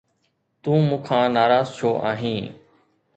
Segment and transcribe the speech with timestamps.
[0.63, 2.45] تون مون کان ناراض ڇو آهين؟